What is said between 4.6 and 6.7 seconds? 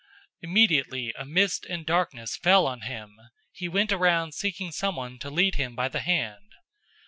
someone to lead him by the hand.